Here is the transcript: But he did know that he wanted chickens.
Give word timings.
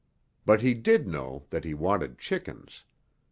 But 0.47 0.63
he 0.63 0.73
did 0.73 1.07
know 1.07 1.45
that 1.51 1.63
he 1.63 1.75
wanted 1.75 2.17
chickens. 2.17 2.85